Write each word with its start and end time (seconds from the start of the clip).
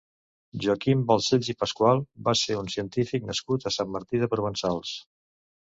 Joaquim 0.61 1.03
Balcells 1.11 1.49
i 1.53 1.55
Pascual 1.59 2.01
va 2.29 2.35
ser 2.41 2.57
un 2.63 2.73
científic 2.77 3.29
nascut 3.29 3.71
a 3.71 3.75
Sant 3.79 3.95
Martí 3.99 4.25
de 4.25 4.33
Provençals. 4.35 4.99